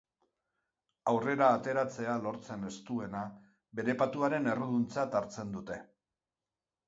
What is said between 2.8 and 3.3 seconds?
duena,